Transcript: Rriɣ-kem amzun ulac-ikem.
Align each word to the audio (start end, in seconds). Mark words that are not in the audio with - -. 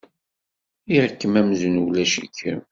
Rriɣ-kem 0.87 1.33
amzun 1.41 1.81
ulac-ikem. 1.85 2.59